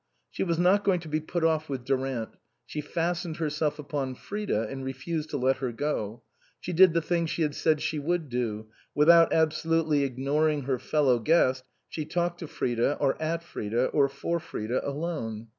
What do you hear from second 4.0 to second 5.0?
Frida, and